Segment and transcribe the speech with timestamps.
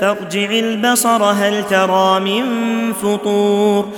[0.00, 2.44] فارجع البصر هل ترى من
[2.92, 3.88] فطور؟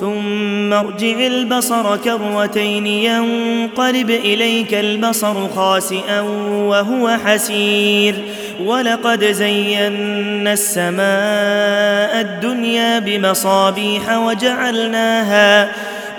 [0.00, 6.20] ثم ارجع البصر كروتين ينقلب إليك البصر خاسئا
[6.50, 8.14] وهو حسير.
[8.64, 15.68] ولقد زينا السماء الدنيا بمصابيح وجعلناها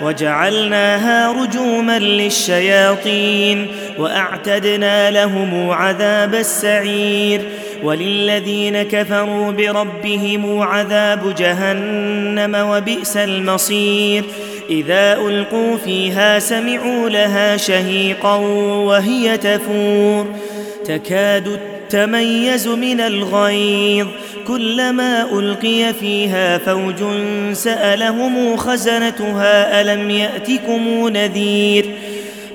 [0.02, 3.66] وجعلناها رجوما للشياطين
[3.98, 7.40] وأعتدنا لهم عذاب السعير.
[7.82, 14.24] وللذين كفروا بربهم عذاب جهنم وبئس المصير.
[14.70, 20.26] إذا ألقوا فيها سمعوا لها شهيقا وهي تفور.
[20.84, 24.06] تكاد تميز من الغيظ.
[24.46, 27.04] كلما ألقي فيها فوج
[27.52, 31.86] سألهم خزنتها ألم يأتكم نذير.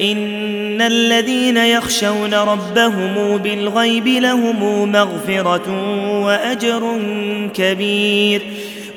[0.00, 5.64] ان الذين يخشون ربهم بالغيب لهم مغفره
[6.24, 7.00] واجر
[7.54, 8.42] كبير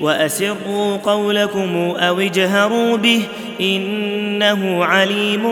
[0.01, 3.21] واسروا قولكم أو اجهروا به
[3.61, 5.43] انه عليم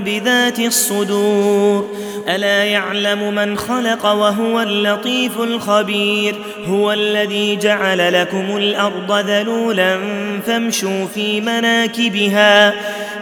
[0.00, 1.90] بذات الصدور
[2.28, 6.34] الا يعلم من خلق وهو اللطيف الخبير
[6.66, 9.98] هو الذي جعل لكم الأرض ذلولا
[10.46, 12.74] فامشوا في مناكبها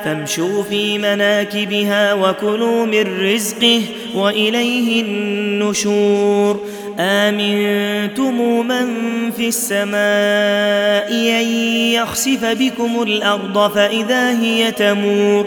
[0.05, 3.83] فامشوا في مناكبها وكلوا من رزقه
[4.15, 6.61] وإليه النشور.
[6.99, 8.87] آمنتم من
[9.31, 11.11] في السماء
[11.41, 11.47] أن
[11.95, 15.47] يخسف بكم الأرض فإذا هي تمور.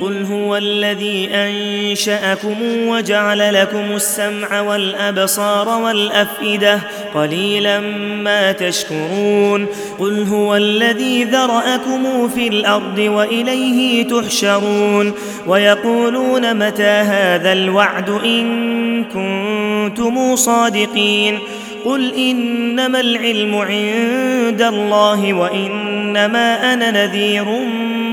[0.00, 2.56] قل هو الذي أنشأكم
[2.88, 6.80] وجعل لكم السمع والأبصار والأفئدة
[7.14, 7.80] قليلا
[8.22, 9.66] ما تشكرون
[9.98, 15.12] قل هو الذي ذرأكم في الأرض وإليه تحشرون
[15.46, 21.38] ويقولون متى هذا الوعد إن كنتم صادقين
[21.84, 27.44] قل إنما العلم عند الله وإنما أنا نذير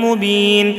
[0.02, 0.78] مبين